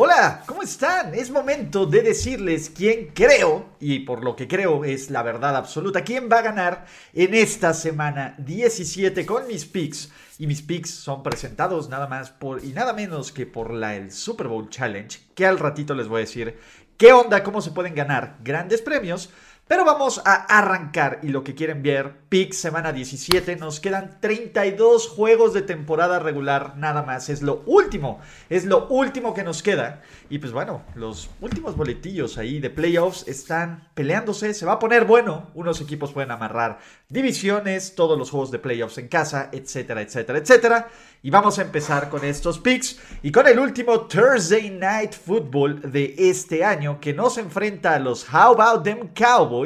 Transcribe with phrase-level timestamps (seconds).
[0.00, 1.12] Hola, ¿cómo están?
[1.12, 6.04] Es momento de decirles quién creo, y por lo que creo es la verdad absoluta,
[6.04, 10.12] quién va a ganar en esta semana 17 con mis picks.
[10.38, 14.12] Y mis picks son presentados nada más por y nada menos que por la el
[14.12, 16.56] Super Bowl Challenge, que al ratito les voy a decir
[16.96, 19.30] qué onda, cómo se pueden ganar grandes premios.
[19.68, 25.08] Pero vamos a arrancar y lo que quieren ver, Pick semana 17, nos quedan 32
[25.08, 30.00] juegos de temporada regular nada más, es lo último, es lo último que nos queda.
[30.30, 35.04] Y pues bueno, los últimos boletillos ahí de playoffs están peleándose, se va a poner
[35.04, 36.78] bueno, unos equipos pueden amarrar
[37.10, 40.88] divisiones, todos los juegos de playoffs en casa, etcétera, etcétera, etcétera.
[41.22, 46.14] Y vamos a empezar con estos picks y con el último Thursday Night Football de
[46.16, 49.57] este año que nos enfrenta a los How About Them Cowboys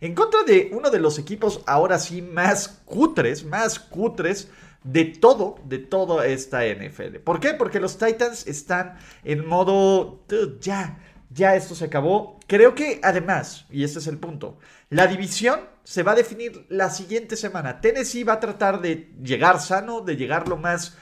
[0.00, 4.48] en contra de uno de los equipos ahora sí más cutres, más cutres
[4.84, 7.18] de todo, de toda esta NFL.
[7.24, 7.54] ¿Por qué?
[7.54, 10.24] Porque los Titans están en modo,
[10.60, 10.98] ya,
[11.30, 12.40] ya esto se acabó.
[12.46, 14.58] Creo que además, y este es el punto,
[14.90, 17.80] la división se va a definir la siguiente semana.
[17.80, 20.96] Tennessee va a tratar de llegar sano, de llegar lo más,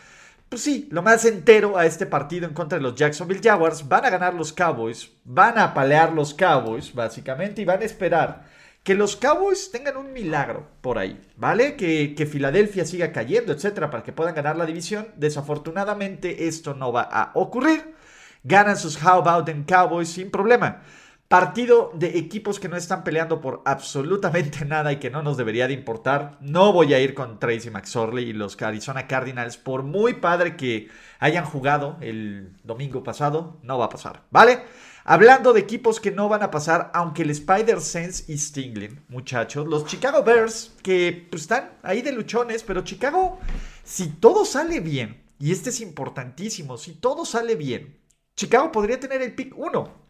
[0.51, 3.89] pues sí, lo más entero a este partido en contra de los Jacksonville Jaguars.
[3.89, 8.45] Van a ganar los Cowboys, van a apalear los Cowboys, básicamente, y van a esperar
[8.83, 11.77] que los Cowboys tengan un milagro por ahí, ¿vale?
[11.77, 15.07] Que, que Filadelfia siga cayendo, etcétera, para que puedan ganar la división.
[15.17, 17.95] Desafortunadamente, esto no va a ocurrir.
[18.43, 20.83] Ganan sus How About Them Cowboys sin problema.
[21.31, 25.69] Partido de equipos que no están peleando por absolutamente nada y que no nos debería
[25.69, 26.37] de importar.
[26.41, 29.57] No voy a ir con Tracy McSorley y los Arizona Cardinals.
[29.57, 30.89] Por muy padre que
[31.21, 34.65] hayan jugado el domingo pasado, no va a pasar, ¿vale?
[35.05, 39.69] Hablando de equipos que no van a pasar, aunque el Spider Sense y Stingling, muchachos,
[39.69, 43.39] los Chicago Bears, que pues, están ahí de luchones, pero Chicago,
[43.85, 48.01] si todo sale bien, y este es importantísimo, si todo sale bien,
[48.35, 50.10] Chicago podría tener el pick 1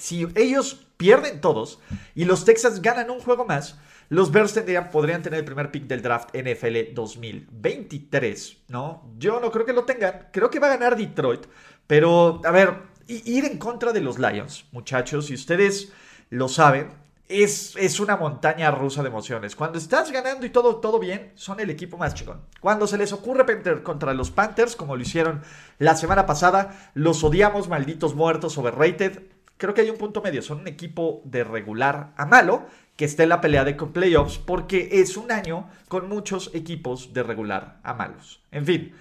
[0.00, 1.78] si ellos pierden todos
[2.14, 3.78] y los Texans ganan un juego más,
[4.08, 9.04] los Bears tendrían, podrían tener el primer pick del draft NFL 2023, ¿no?
[9.18, 11.46] Yo no creo que lo tengan, creo que va a ganar Detroit,
[11.86, 12.74] pero a ver,
[13.06, 15.92] ir en contra de los Lions, muchachos, y ustedes
[16.30, 16.88] lo saben,
[17.28, 19.54] es, es, una montaña rusa de emociones.
[19.54, 22.40] Cuando estás ganando y todo, todo bien, son el equipo más chingón.
[22.60, 25.42] Cuando se les ocurre perder contra los Panthers, como lo hicieron
[25.78, 29.22] la semana pasada, los odiamos, malditos muertos, overrated
[29.60, 30.42] creo que hay un punto medio.
[30.42, 32.66] Son un equipo de regular a malo
[32.96, 37.22] que está en la pelea de playoffs porque es un año con muchos equipos de
[37.22, 38.42] regular a malos.
[38.50, 38.92] En fin,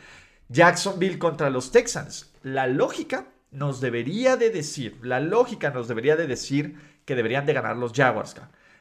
[0.50, 2.34] Jacksonville contra los Texans.
[2.44, 7.54] La lógica nos debería de decir, la lógica nos debería de decir que deberían de
[7.54, 8.36] ganar los Jaguars.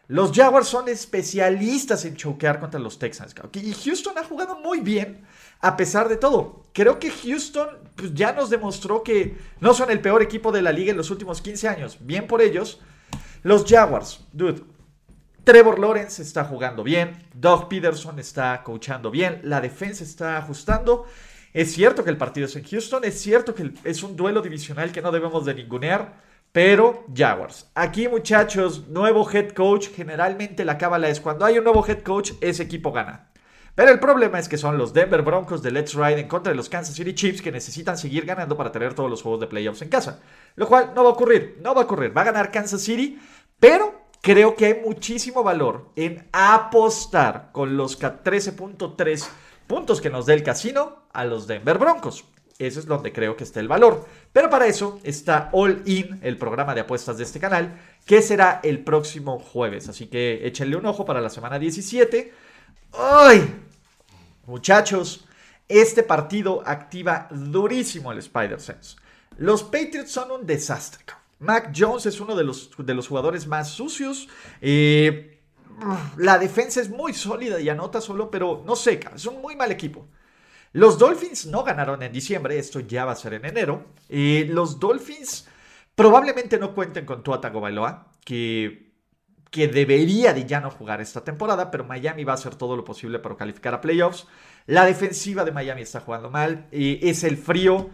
[0.09, 3.35] Los Jaguars son especialistas en choquear contra los Texans.
[3.55, 5.25] Y Houston ha jugado muy bien
[5.61, 6.63] a pesar de todo.
[6.73, 10.73] Creo que Houston pues, ya nos demostró que no son el peor equipo de la
[10.73, 11.99] liga en los últimos 15 años.
[12.01, 12.81] Bien por ellos.
[13.43, 14.63] Los Jaguars, dude.
[15.45, 17.27] Trevor Lawrence está jugando bien.
[17.35, 19.41] Doug Peterson está coachando bien.
[19.45, 21.07] La defensa está ajustando.
[21.55, 23.05] Es cierto que el partido es en Houston.
[23.05, 26.21] Es cierto que es un duelo divisional que no debemos de ningunear.
[26.53, 27.71] Pero Jaguars.
[27.75, 29.89] Aquí, muchachos, nuevo head coach.
[29.89, 33.28] Generalmente la cábala es cuando hay un nuevo head coach, ese equipo gana.
[33.79, 36.57] Pero el problema es que son los Denver Broncos de Let's Ride en contra de
[36.57, 39.83] los Kansas City Chiefs que necesitan seguir ganando para tener todos los juegos de playoffs
[39.83, 40.19] en casa.
[40.57, 42.11] Lo cual no va a ocurrir, no va a ocurrir.
[42.17, 43.21] Va a ganar Kansas City,
[43.61, 49.29] pero creo que hay muchísimo valor en apostar con los 13.3
[49.69, 52.25] puntos que nos dé el casino a los Denver Broncos.
[52.59, 54.09] Eso es donde creo que está el valor.
[54.33, 58.59] Pero para eso está All In, el programa de apuestas de este canal, que será
[58.65, 59.89] el próximo jueves.
[59.89, 62.33] Así que échenle un ojo para la semana 17.
[62.95, 63.67] ¡Ay!
[64.49, 65.27] Muchachos,
[65.69, 68.97] este partido activa durísimo el Spider-Sense.
[69.37, 71.05] Los Patriots son un desastre.
[71.41, 74.27] Mac Jones es uno de los, de los jugadores más sucios.
[74.63, 75.39] Eh,
[76.17, 79.13] la defensa es muy sólida y anota solo, pero no seca.
[79.15, 80.09] Es un muy mal equipo.
[80.73, 83.85] Los Dolphins no ganaron en diciembre, esto ya va a ser en enero.
[84.09, 85.47] Eh, los Dolphins
[85.95, 88.88] probablemente no cuenten con Tua Tagovailoa, que
[89.51, 92.85] que debería de ya no jugar esta temporada, pero Miami va a hacer todo lo
[92.85, 94.27] posible para calificar a playoffs.
[94.67, 97.91] La defensiva de Miami está jugando mal, es el frío.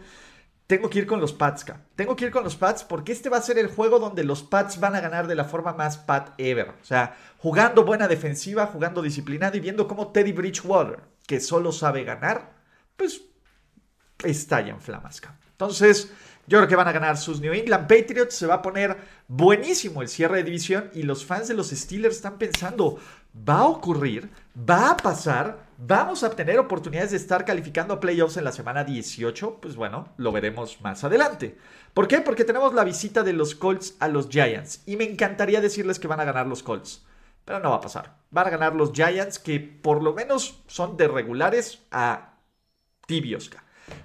[0.67, 3.37] tengo que ir con los Pats, Tengo que ir con los Pats porque este va
[3.37, 6.35] a ser el juego donde los Pats van a ganar de la forma más Pat
[6.39, 6.71] ever.
[6.71, 12.03] O sea, jugando buena defensiva, jugando disciplinado y viendo cómo Teddy Bridgewater, que solo sabe
[12.03, 12.55] ganar,
[12.97, 13.23] pues
[14.25, 15.21] estalla en flamas,
[15.53, 16.11] Entonces,
[16.47, 18.35] yo creo que van a ganar sus New England Patriots.
[18.35, 18.97] Se va a poner
[19.29, 22.99] buenísimo el cierre de división y los fans de los Steelers están pensando,
[23.49, 28.37] va a ocurrir, va a pasar, vamos a tener oportunidades de estar calificando a playoffs
[28.37, 29.59] en la semana 18.
[29.61, 31.57] Pues bueno, lo veremos más adelante.
[31.95, 32.21] ¿Por qué?
[32.21, 36.09] Porque tenemos la visita de los Colts a los Giants y me encantaría decirles que
[36.09, 37.07] van a ganar los Colts.
[37.47, 38.17] Pero no va a pasar.
[38.31, 42.35] Van a ganar los Giants que por lo menos son de regulares a
[43.07, 43.51] tibios.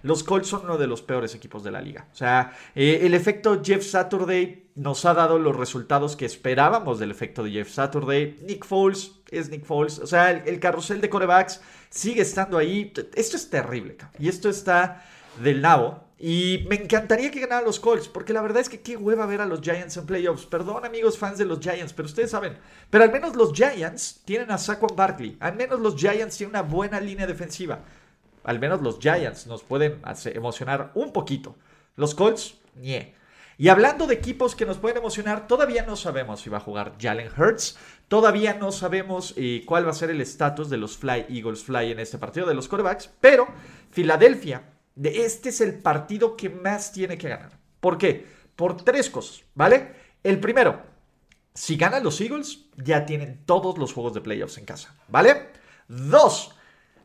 [0.03, 2.07] Los Colts son uno de los peores equipos de la liga.
[2.11, 7.11] O sea, eh, el efecto Jeff Saturday nos ha dado los resultados que esperábamos del
[7.11, 8.37] efecto de Jeff Saturday.
[8.43, 9.99] Nick Foles es Nick Foles.
[9.99, 12.93] O sea, el, carrusel de corebacks sigue estando ahí.
[13.15, 13.97] Esto es terrible.
[14.17, 15.03] Y esto está
[15.43, 16.07] del nabo.
[16.21, 19.39] Y me encantaría que ganaran los Colts, porque la verdad es que qué hueva ver
[19.39, 20.45] a los Giants en playoffs.
[20.45, 22.57] Perdón, amigos fans de los Giants, pero ustedes saben.
[22.89, 25.37] Pero al menos los Giants tienen a Saquon Barkley.
[25.39, 27.79] Al menos los Giants tienen una buena línea defensiva
[28.43, 31.55] al menos los Giants nos pueden emocionar un poquito.
[31.95, 33.15] Los Colts, nie.
[33.57, 36.93] Y hablando de equipos que nos pueden emocionar, todavía no sabemos si va a jugar
[36.97, 37.77] Jalen Hurts.
[38.07, 41.91] Todavía no sabemos eh, cuál va a ser el estatus de los Fly Eagles Fly
[41.91, 43.09] en este partido de los quarterbacks.
[43.19, 43.49] Pero
[43.91, 44.63] Filadelfia,
[44.95, 47.51] de este es el partido que más tiene que ganar.
[47.81, 48.25] ¿Por qué?
[48.55, 49.93] Por tres cosas, ¿vale?
[50.23, 50.81] El primero,
[51.53, 55.49] si ganan los Eagles, ya tienen todos los juegos de playoffs en casa, ¿vale?
[55.89, 56.55] Dos,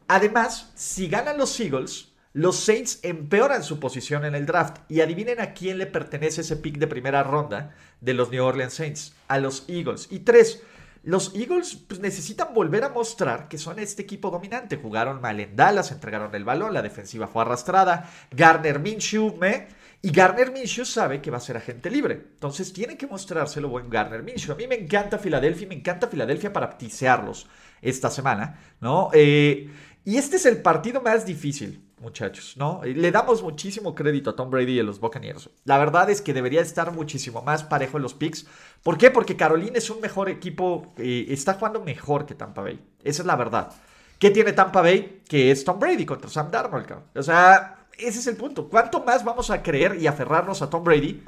[0.08, 4.78] Además, si ganan los Eagles, los Saints empeoran su posición en el draft.
[4.88, 8.74] Y adivinen a quién le pertenece ese pick de primera ronda de los New Orleans
[8.74, 9.14] Saints.
[9.28, 10.08] A los Eagles.
[10.10, 10.62] Y tres,
[11.04, 14.76] los Eagles pues, necesitan volver a mostrar que son este equipo dominante.
[14.76, 18.10] Jugaron mal en Dallas, entregaron el balón, la defensiva fue arrastrada.
[18.30, 19.68] Garner Minshew me...
[20.02, 22.14] Y Garner Minshew sabe que va a ser agente libre.
[22.14, 24.52] Entonces tiene que mostrárselo buen Garner Minshew.
[24.52, 27.46] A mí me encanta Filadelfia, me encanta Filadelfia para tisearlos
[27.84, 29.10] esta semana, ¿no?
[29.12, 29.70] Eh,
[30.04, 32.80] y este es el partido más difícil, muchachos, ¿no?
[32.84, 35.50] Le damos muchísimo crédito a Tom Brady y a los Buccaneers.
[35.64, 38.46] La verdad es que debería estar muchísimo más parejo en los picks.
[38.82, 39.10] ¿Por qué?
[39.10, 42.80] Porque Carolina es un mejor equipo, eh, está jugando mejor que Tampa Bay.
[43.02, 43.72] Esa es la verdad.
[44.18, 45.22] ¿Qué tiene Tampa Bay?
[45.28, 48.68] Que es Tom Brady contra Sam Darnold, O sea, ese es el punto.
[48.68, 51.22] ¿Cuánto más vamos a creer y aferrarnos a Tom Brady?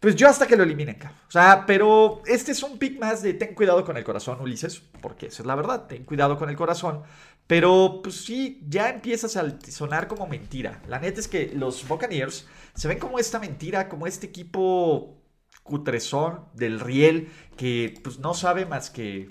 [0.00, 0.98] Pues yo hasta que lo eliminen,
[1.28, 4.80] O sea, pero este es un pick más de ten cuidado con el corazón, Ulises,
[5.02, 7.02] porque esa es la verdad, ten cuidado con el corazón.
[7.46, 10.80] Pero pues sí, ya empiezas a sonar como mentira.
[10.88, 15.20] La neta es que los Buccaneers se ven como esta mentira, como este equipo
[15.62, 19.30] cutrezón del riel que pues no sabe más que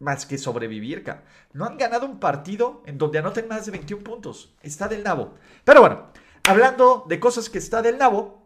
[0.00, 1.04] más que sobrevivir.
[1.52, 4.54] No han ganado un partido en donde anoten más de 21 puntos.
[4.62, 5.34] Está del nabo.
[5.64, 6.08] Pero bueno,
[6.44, 8.37] hablando de cosas que está del nabo,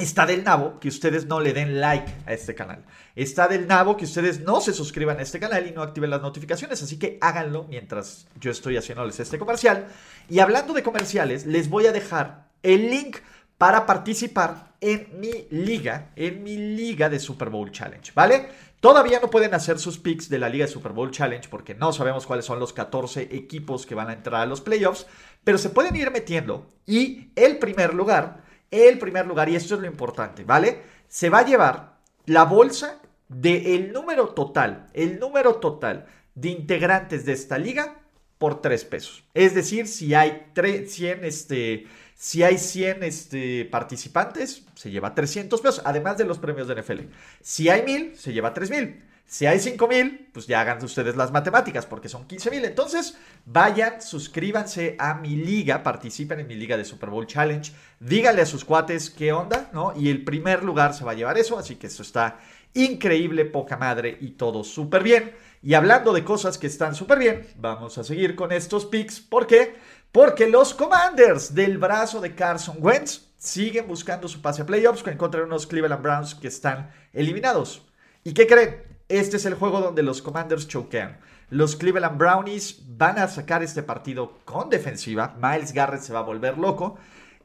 [0.00, 2.84] Está del nabo que ustedes no le den like a este canal.
[3.14, 6.22] Está del nabo que ustedes no se suscriban a este canal y no activen las
[6.22, 6.82] notificaciones.
[6.82, 9.88] Así que háganlo mientras yo estoy haciéndoles este comercial.
[10.28, 13.18] Y hablando de comerciales, les voy a dejar el link
[13.58, 18.48] para participar en mi liga, en mi liga de Super Bowl Challenge, ¿vale?
[18.80, 21.92] Todavía no pueden hacer sus picks de la liga de Super Bowl Challenge porque no
[21.92, 25.06] sabemos cuáles son los 14 equipos que van a entrar a los playoffs,
[25.44, 29.80] pero se pueden ir metiendo y el primer lugar el primer lugar, y esto es
[29.80, 30.82] lo importante, ¿vale?
[31.08, 37.32] Se va a llevar la bolsa del número total, el número total de integrantes de
[37.32, 37.96] esta liga
[38.38, 39.24] por 3 pesos.
[39.34, 45.82] Es decir, si hay 100, este, si hay 100 este, participantes, se lleva 300 pesos,
[45.84, 47.00] además de los premios de NFL.
[47.42, 49.09] Si hay 1000, se lleva 3000.
[49.30, 52.64] Si hay 5 mil, pues ya hagan ustedes las matemáticas, porque son 15 mil.
[52.64, 57.70] Entonces, vayan, suscríbanse a mi liga, participen en mi liga de Super Bowl Challenge,
[58.00, 59.92] díganle a sus cuates qué onda, ¿no?
[59.96, 62.40] Y el primer lugar se va a llevar eso, así que esto está
[62.74, 65.32] increíble, poca madre y todo súper bien.
[65.62, 69.20] Y hablando de cosas que están súper bien, vamos a seguir con estos picks.
[69.20, 69.76] ¿Por qué?
[70.10, 75.16] Porque los Commanders del brazo de Carson Wentz siguen buscando su pase a playoffs con
[75.16, 77.86] contra unos Cleveland Browns que están eliminados.
[78.24, 78.90] ¿Y qué creen?
[79.10, 81.18] Este es el juego donde los Commanders choquean.
[81.48, 85.36] Los Cleveland Brownies van a sacar este partido con defensiva.
[85.42, 86.96] Miles Garrett se va a volver loco.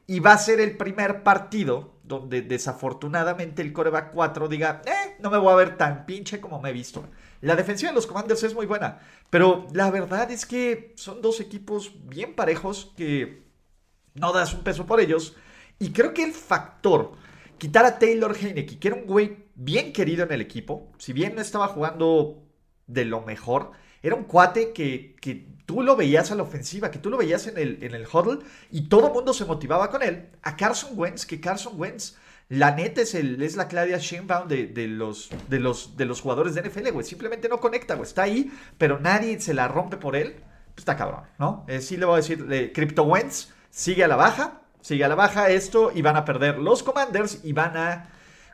[0.06, 5.28] Y va a ser el primer partido donde desafortunadamente el coreback 4 diga, eh, no
[5.28, 7.04] me voy a ver tan pinche como me he visto.
[7.40, 9.00] La defensiva de los Commanders es muy buena.
[9.28, 13.42] Pero la verdad es que son dos equipos bien parejos que
[14.14, 15.34] no das un peso por ellos.
[15.80, 17.14] Y creo que el factor
[17.58, 21.34] quitar a Taylor Heineke, que era un güey bien querido en el equipo, si bien
[21.34, 22.42] no estaba jugando
[22.86, 23.72] de lo mejor.
[24.02, 27.46] Era un cuate que, que tú lo veías a la ofensiva, que tú lo veías
[27.46, 28.38] en el, en el huddle
[28.70, 30.30] y todo el mundo se motivaba con él.
[30.42, 32.16] A Carson Wentz, que Carson Wentz,
[32.48, 36.20] la neta es, el, es la Claudia Sheinbaum de, de, los, de, los, de los
[36.20, 37.04] jugadores de NFL, güey.
[37.04, 38.06] Simplemente no conecta, güey.
[38.06, 40.36] Está ahí, pero nadie se la rompe por él.
[40.74, 41.64] Pues está cabrón, ¿no?
[41.68, 45.08] Eh, sí le voy a decir, eh, Crypto Wentz sigue a la baja, sigue a
[45.08, 48.08] la baja esto y van a perder los Commanders y van a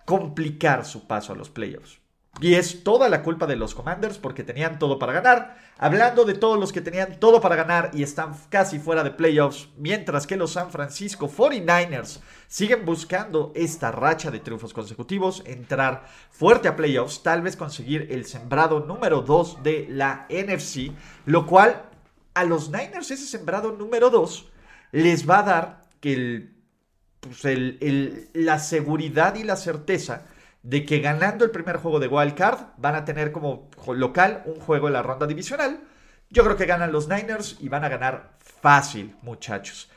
[0.06, 2.00] complicar su paso a los playoffs.
[2.40, 5.58] Y es toda la culpa de los Commanders porque tenían todo para ganar.
[5.76, 9.68] Hablando de todos los que tenían todo para ganar y están casi fuera de playoffs,
[9.76, 16.66] mientras que los San Francisco 49ers siguen buscando esta racha de triunfos consecutivos, entrar fuerte
[16.66, 20.92] a playoffs, tal vez conseguir el sembrado número 2 de la NFC,
[21.26, 21.90] lo cual
[22.32, 24.48] a los Niners ese sembrado número 2
[24.92, 26.56] les va a dar que el,
[27.20, 27.44] pues
[28.34, 30.26] la seguridad y la certeza
[30.62, 34.56] de que ganando el primer juego de Wild Card van a tener como local un
[34.56, 35.80] juego en la ronda divisional.
[36.28, 39.88] Yo creo que ganan los Niners y van a ganar fácil, muchachos.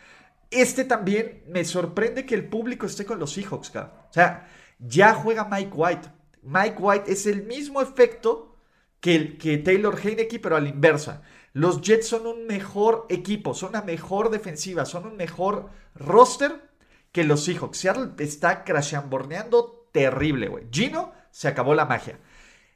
[0.51, 3.75] Este también me sorprende que el público esté con los Seahawks.
[3.75, 4.47] O sea,
[4.77, 6.09] ya juega Mike White.
[6.43, 8.55] Mike White es el mismo efecto
[8.99, 11.23] que, el, que Taylor Heineke, pero a la inversa.
[11.55, 16.69] Los Jets son un mejor equipo, son una mejor defensiva, son un mejor roster
[17.13, 17.77] que los Seahawks.
[17.77, 20.65] Seattle está crashamborneando terrible, güey.
[20.69, 22.19] Gino, se acabó la magia.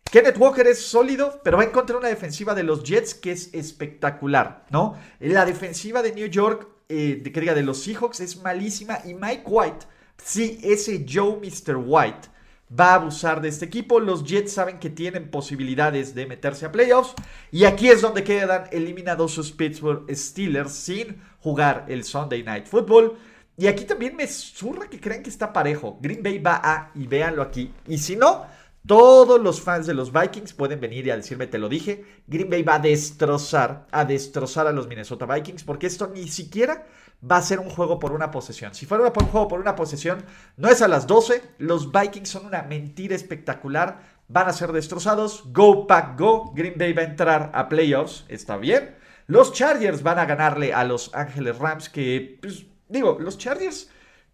[0.09, 3.53] Kenneth Walker es sólido, pero va a encontrar una defensiva de los Jets que es
[3.53, 4.97] espectacular, ¿no?
[5.19, 9.13] La defensiva de New York, eh, de, que diga, de los Seahawks es malísima y
[9.13, 9.87] Mike White,
[10.23, 11.75] sí, ese Joe Mr.
[11.75, 12.29] White
[12.77, 13.99] va a abusar de este equipo.
[13.99, 17.13] Los Jets saben que tienen posibilidades de meterse a playoffs
[17.51, 23.17] y aquí es donde quedan eliminados sus Pittsburgh Steelers sin jugar el Sunday Night Football.
[23.57, 25.99] Y aquí también me zurra que crean que está parejo.
[26.01, 27.73] Green Bay va a, y véanlo aquí.
[27.87, 28.45] Y si no,
[28.87, 32.49] todos los fans de los Vikings pueden venir y a decirme, te lo dije, Green
[32.49, 36.87] Bay va a destrozar, a destrozar a los Minnesota Vikings, porque esto ni siquiera
[37.23, 38.73] va a ser un juego por una posesión.
[38.73, 40.23] Si fuera un juego por una posesión,
[40.57, 45.43] no es a las 12, los Vikings son una mentira espectacular, van a ser destrozados,
[45.51, 48.95] go pack go, Green Bay va a entrar a playoffs, está bien.
[49.27, 53.89] Los Chargers van a ganarle a los Ángeles Rams, que pues, Digo, los Chargers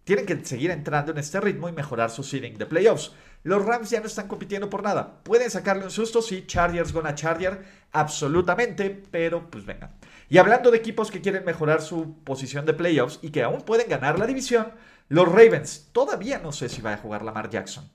[0.06, 3.12] tienen que seguir entrando en este ritmo y mejorar su seeding de playoffs.
[3.46, 5.22] Los Rams ya no están compitiendo por nada.
[5.22, 9.92] Pueden sacarle un susto, sí, Chargers gonna Charger, absolutamente, pero pues venga.
[10.30, 13.88] Y hablando de equipos que quieren mejorar su posición de playoffs y que aún pueden
[13.88, 14.74] ganar la división,
[15.10, 17.88] los Ravens, todavía no sé si va a jugar Lamar Jackson.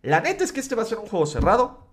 [0.00, 1.86] La neta es que este va a ser un juego cerrado,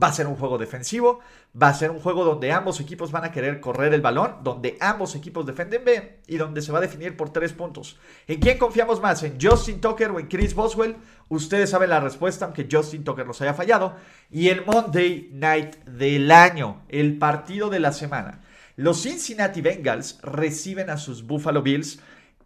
[0.00, 1.20] Va a ser un juego defensivo,
[1.60, 4.76] va a ser un juego donde ambos equipos van a querer correr el balón, donde
[4.80, 7.98] ambos equipos defienden bien y donde se va a definir por tres puntos.
[8.26, 9.22] ¿En quién confiamos más?
[9.24, 10.96] ¿En Justin Tucker o en Chris Boswell?
[11.28, 13.96] Ustedes saben la respuesta, aunque Justin Tucker nos haya fallado.
[14.30, 18.42] Y el Monday Night del año, el partido de la semana.
[18.76, 21.98] Los Cincinnati Bengals reciben a sus Buffalo Bills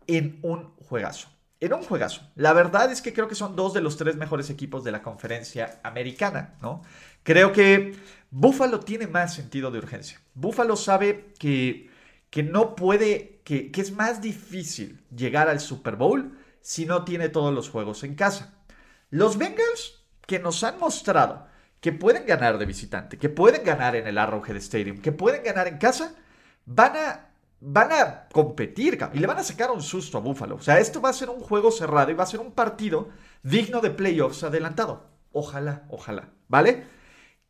[0.07, 1.32] en un juegazo
[1.62, 2.28] en un juegazo.
[2.35, 5.00] La verdad es que creo que son dos de los tres mejores equipos de la
[5.00, 6.83] conferencia americana, ¿no?
[7.23, 7.95] Creo que
[8.33, 10.21] Buffalo tiene más sentido de urgencia.
[10.35, 11.88] Buffalo sabe que,
[12.31, 17.28] que no puede, que, que es más difícil llegar al Super Bowl si no tiene
[17.28, 18.54] todos los juegos en casa.
[19.11, 21.47] Los Bengals que nos han mostrado
[21.81, 25.69] que pueden ganar de visitante, que pueden ganar en el Arrowhead Stadium, que pueden ganar
[25.69, 26.14] en casa,
[26.64, 27.32] van a
[27.64, 30.57] van a competir y le van a sacar un susto a Buffalo.
[30.57, 33.09] O sea, esto va a ser un juego cerrado y va a ser un partido
[33.42, 35.07] digno de playoffs adelantado.
[35.31, 36.85] Ojalá, ojalá, ¿vale?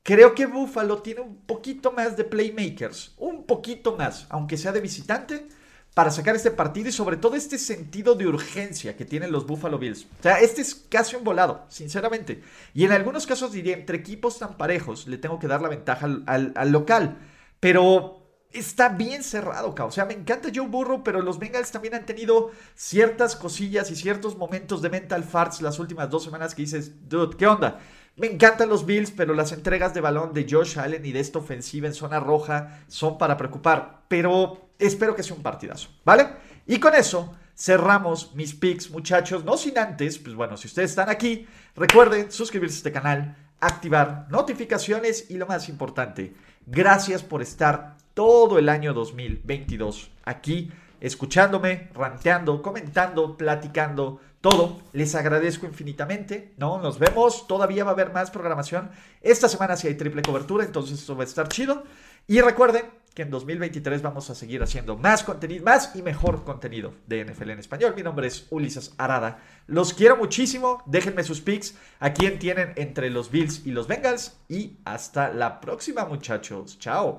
[0.02, 4.80] Creo que Buffalo tiene un poquito más de playmakers, un poquito más, aunque sea de
[4.80, 5.48] visitante,
[5.94, 9.78] para sacar este partido y sobre todo este sentido de urgencia que tienen los Buffalo
[9.78, 10.04] Bills.
[10.20, 12.42] O sea, este es casi un volado, sinceramente.
[12.74, 16.06] Y en algunos casos diría, entre equipos tan parejos, le tengo que dar la ventaja
[16.06, 17.18] al, al local.
[17.60, 18.21] Pero
[18.52, 22.50] está bien cerrado, O sea, me encanta Joe Burrow, pero los Bengals también han tenido
[22.74, 27.36] ciertas cosillas y ciertos momentos de mental farts las últimas dos semanas que dices, dude,
[27.36, 27.80] ¿qué onda?
[28.16, 31.38] Me encantan los Bills, pero las entregas de balón de Josh Allen y de esta
[31.38, 34.02] ofensiva en zona roja son para preocupar.
[34.08, 36.28] Pero espero que sea un partidazo, ¿vale?
[36.66, 39.44] Y con eso cerramos mis picks, muchachos.
[39.44, 44.26] No sin antes, pues bueno, si ustedes están aquí, recuerden suscribirse a este canal, activar
[44.28, 46.34] notificaciones y lo más importante,
[46.66, 50.70] gracias por estar todo el año 2022 aquí
[51.02, 54.80] escuchándome, ranteando, comentando, platicando, todo.
[54.92, 56.80] Les agradezco infinitamente, ¿no?
[56.80, 58.90] Nos vemos, todavía va a haber más programación.
[59.20, 61.82] Esta semana sí hay triple cobertura, entonces esto va a estar chido.
[62.28, 66.94] Y recuerden que en 2023 vamos a seguir haciendo más contenido, más y mejor contenido
[67.08, 67.94] de NFL en español.
[67.96, 69.40] Mi nombre es Ulises Arada.
[69.66, 70.82] Los quiero muchísimo.
[70.86, 74.38] Déjenme sus picks a quién tienen entre los Bills y los Bengals.
[74.48, 76.78] Y hasta la próxima, muchachos.
[76.78, 77.18] Chao.